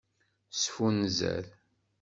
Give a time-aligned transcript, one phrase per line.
[0.59, 1.45] Sfunzer.